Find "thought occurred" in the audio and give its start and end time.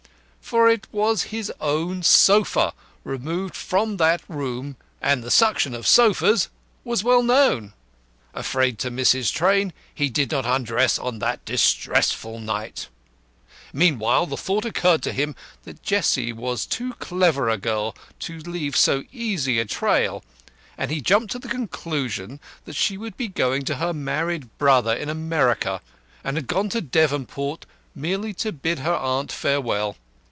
14.35-15.01